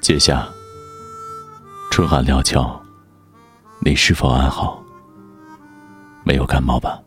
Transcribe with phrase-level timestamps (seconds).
[0.00, 0.48] 接下，
[1.90, 2.80] 春寒料峭，
[3.80, 4.82] 你是否安好？
[6.24, 6.98] 没有感冒吧？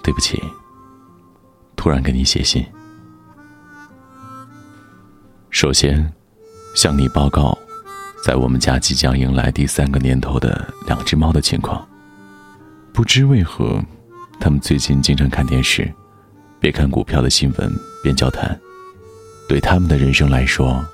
[0.00, 0.40] 对不起，
[1.74, 2.64] 突然给你写信。
[5.50, 6.12] 首先，
[6.76, 7.58] 向你报告，
[8.24, 11.84] 在我们家即将迎来第三个年头的两只猫的情况。
[12.92, 13.82] 不知为何，
[14.38, 15.92] 它们最近经常看电视，
[16.60, 17.72] 边看股票的新闻
[18.04, 18.58] 边交谈。
[19.48, 20.84] 对他们的人生来说，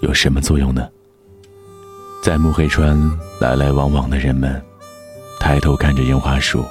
[0.00, 0.88] 有什么作用呢？
[2.22, 2.98] 在木黑川
[3.40, 4.62] 来来往往的人们，
[5.40, 6.64] 抬头看着樱花树，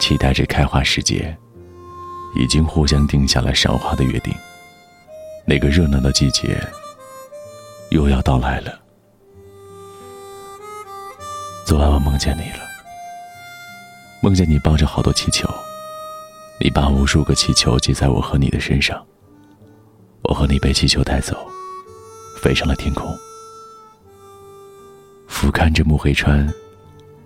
[0.00, 1.36] 期待着开花时节，
[2.36, 4.34] 已经互相定下了赏花的约定。
[5.46, 6.58] 那个热闹的季节
[7.90, 8.72] 又要到来了。
[11.66, 12.64] 昨晚我梦见你了，
[14.22, 15.48] 梦见你抱着好多气球，
[16.60, 19.04] 你把无数个气球系在我和你的身上。
[20.24, 21.46] 我和你被气球带走，
[22.40, 23.14] 飞上了天空。
[25.26, 26.50] 俯瞰着木黑川，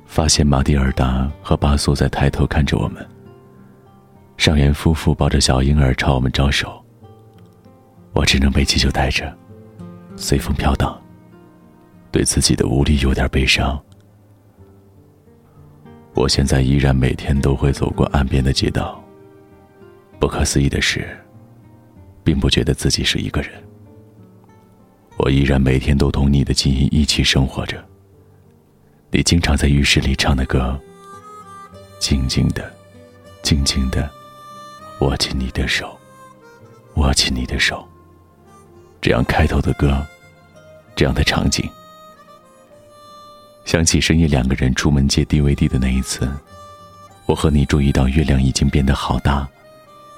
[0.05, 3.07] 发现马蒂尔达和巴索在抬头看着我们。
[4.37, 6.85] 上元夫妇抱着小婴儿朝我们招手。
[8.15, 9.33] 我只能被气球带着，
[10.17, 11.01] 随风飘荡。
[12.11, 13.81] 对自己的无力有点悲伤。
[16.15, 19.01] 我现在依然每天都会走过岸边的街道。
[20.19, 21.07] 不可思议的是。
[22.29, 23.51] 并不觉得自己是一个人。
[25.17, 27.83] 我依然每天都同你的记忆一起生活着。
[29.11, 30.79] 你经常在浴室里唱的歌。
[31.99, 32.71] 静静的，
[33.43, 34.11] 静静的，
[35.01, 35.99] 握紧你的手，
[36.97, 37.89] 握紧你的手。
[39.01, 40.07] 这样开头的歌，
[40.95, 41.67] 这样的场景。
[43.65, 46.31] 想起深夜两个人出门借 DVD 的那一次，
[47.25, 49.49] 我和你注意到月亮已经变得好大，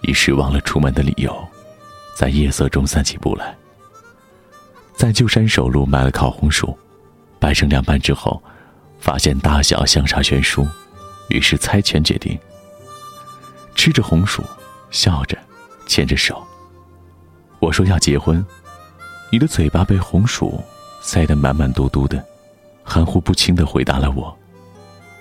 [0.03, 1.49] 一时忘了出门的理由。
[2.15, 3.57] 在夜色中散起步来，
[4.95, 6.77] 在旧山首路买了烤红薯，
[7.39, 8.43] 掰成两半之后，
[8.99, 10.69] 发现大小相差悬殊，
[11.31, 12.39] 于是猜拳决定。
[13.75, 14.45] 吃着红薯，
[14.91, 15.39] 笑着，
[15.87, 16.47] 牵着手。
[17.59, 18.45] 我说要结婚，
[19.31, 20.63] 你的嘴巴被红薯
[21.01, 22.23] 塞得满满嘟嘟的，
[22.85, 24.37] 含糊不清的回答了我。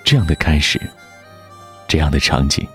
[0.04, 0.82] 这样的开始，
[1.88, 2.68] 这样的场景，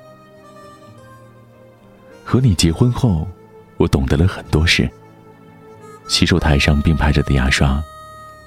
[2.24, 3.28] 和你结婚后。
[3.76, 4.88] 我懂得了很多事。
[6.06, 7.82] 洗手台上并排着的牙刷，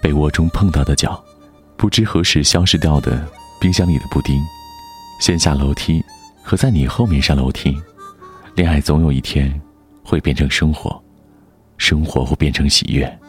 [0.01, 1.23] 被窝中碰到的脚，
[1.75, 3.27] 不知何时消失掉的
[3.59, 4.39] 冰箱里的布丁，
[5.19, 6.03] 先下楼梯
[6.43, 7.75] 和在你后面上楼梯，
[8.55, 9.59] 恋爱总有一天
[10.03, 11.01] 会变成生活，
[11.77, 13.19] 生活会变成喜悦。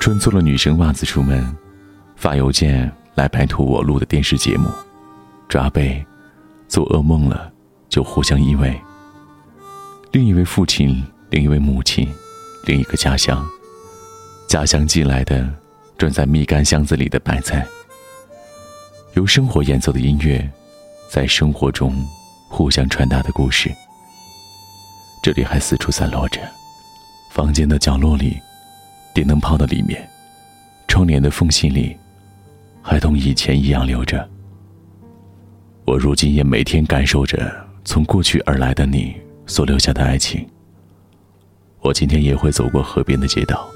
[0.00, 1.56] 穿错了女生袜子出门，
[2.16, 4.68] 发邮件来拜托我录的电视节目，
[5.48, 6.04] 抓背，
[6.68, 7.50] 做噩梦了
[7.88, 8.78] 就互相依偎。
[10.10, 12.08] 另一位父亲，另一位母亲，
[12.64, 13.46] 另一个家乡，
[14.48, 15.46] 家乡寄来的
[15.98, 17.66] 装在蜜柑箱子里的白菜。
[19.12, 20.50] 由生活演奏的音乐，
[21.10, 21.94] 在生活中
[22.48, 23.70] 互相传达的故事。
[25.22, 26.40] 这里还四处散落着，
[27.30, 28.34] 房间的角落里，
[29.14, 30.08] 电灯泡的里面，
[30.88, 31.94] 窗帘的缝隙里，
[32.80, 34.26] 还同以前一样留着。
[35.84, 37.54] 我如今也每天感受着
[37.84, 39.14] 从过去而来的你。
[39.48, 40.48] 所留下的爱情。
[41.80, 43.68] 我今天也会走过河边的街道，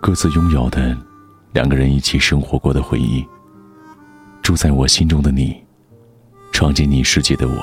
[0.00, 0.96] 各自拥有的
[1.52, 3.26] 两个人一起生活过的回忆。
[4.42, 5.60] 住在我心中的你，
[6.52, 7.62] 闯进你世界的我，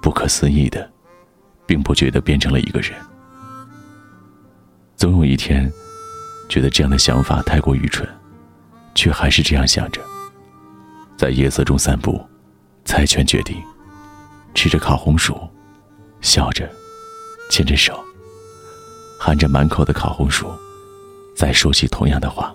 [0.00, 0.88] 不可思议的，
[1.66, 2.92] 并不觉得变成了一个人。
[4.96, 5.70] 总有一天，
[6.48, 8.08] 觉得这样的想法太过愚蠢，
[8.94, 10.00] 却还是这样想着。
[11.16, 12.24] 在夜色中散步，
[12.84, 13.56] 猜拳决定，
[14.54, 15.36] 吃着烤红薯。
[16.22, 16.70] 笑着，
[17.50, 17.98] 牵着手，
[19.18, 20.50] 含着满口的烤红薯，
[21.36, 22.54] 再说起同样的话。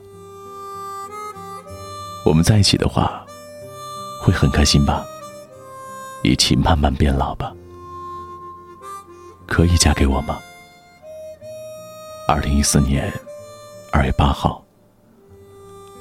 [2.25, 3.25] 我们在一起的话，
[4.22, 5.06] 会很开心吧？
[6.24, 7.54] 一起慢慢变老吧？
[9.46, 10.40] 可以嫁给我吗？
[12.28, 13.12] 二零一四年
[13.92, 14.63] 二月八号，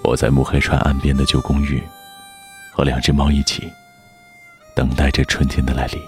[0.03, 1.83] 我在木黑川岸边的旧公寓，
[2.73, 3.71] 和两只猫一起，
[4.75, 6.01] 等待着春天的来临。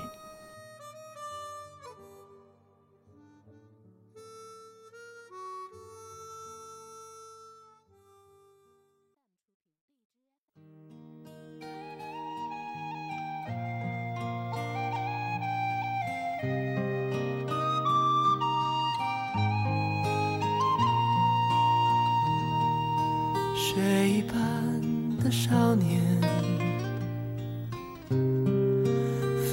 [25.49, 26.03] 少年，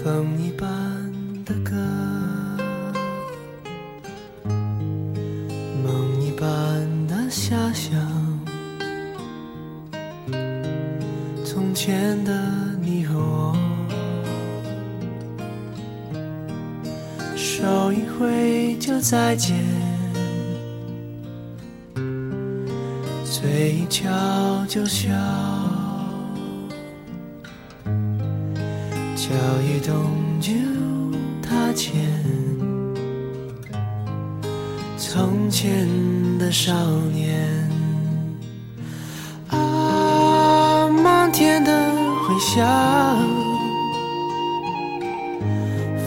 [0.03, 0.67] 风一般
[1.45, 1.71] 的歌，
[5.81, 6.45] 梦一般
[7.07, 7.95] 的遐想，
[11.45, 12.33] 从前的
[12.81, 13.55] 你和我，
[17.37, 19.55] 手一挥就再见，
[23.23, 24.11] 嘴一翘
[24.67, 25.09] 就笑，
[29.27, 29.31] 脚
[29.63, 30.51] 一动就
[31.41, 31.95] 踏前。
[34.95, 35.87] 从前
[36.37, 36.71] 的少
[37.11, 37.67] 年，
[39.47, 41.71] 啊，漫天的
[42.27, 42.63] 回响，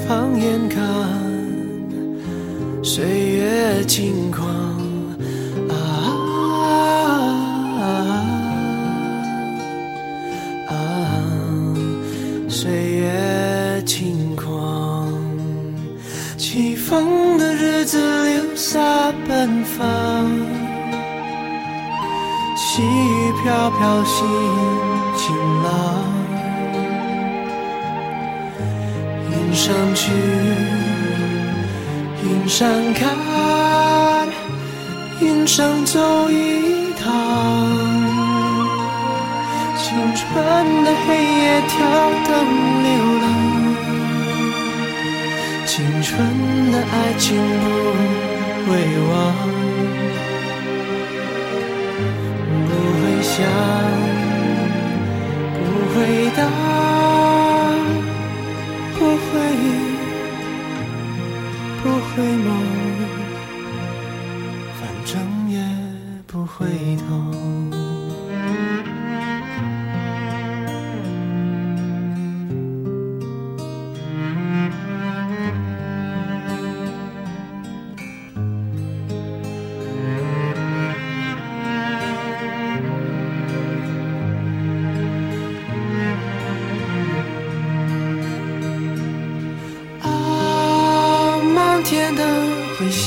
[0.06, 0.80] 放眼看，
[2.84, 4.46] 岁月轻狂，
[23.98, 24.16] 飘飘，心
[25.16, 25.68] 晴朗。
[29.30, 30.12] 云上去，
[32.22, 34.28] 云上看，
[35.20, 37.12] 云上走一趟。
[39.76, 40.24] 青春
[40.84, 41.76] 的黑夜，跳
[42.28, 42.36] 灯
[42.84, 42.88] 流
[43.22, 43.26] 浪。
[45.66, 46.16] 青春
[46.70, 47.68] 的爱情不。
[48.68, 48.74] 会
[49.08, 49.47] 忘，
[56.38, 56.46] 当
[58.94, 59.66] 不回忆，
[61.82, 62.87] 不回眸。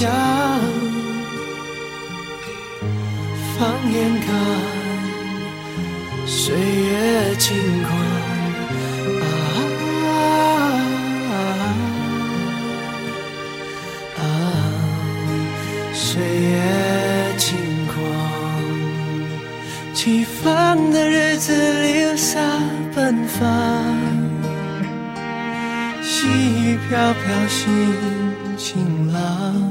[0.01, 0.09] 回响，
[3.55, 4.33] 放眼看，
[6.25, 7.89] 岁月轻狂，
[9.21, 9.23] 啊
[14.17, 14.23] 啊，
[15.93, 17.55] 岁月轻
[17.85, 17.93] 狂，
[19.93, 21.53] 起风的日子
[21.83, 22.39] 流洒
[22.95, 23.47] 奔放，
[26.01, 27.61] 细雨飘飘心。
[28.57, 29.70] 晴朗，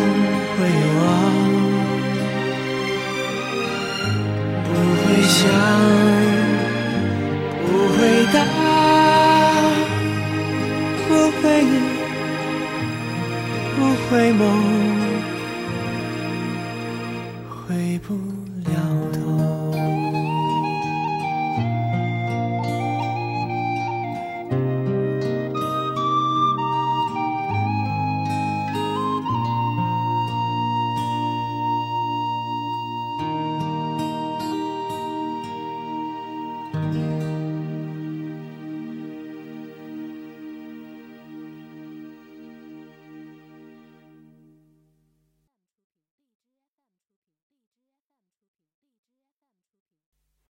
[17.71, 18.13] 回不
[18.69, 19.40] 了头。